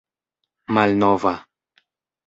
malnova 0.73 1.35